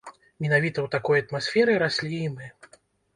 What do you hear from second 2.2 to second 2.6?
і мы.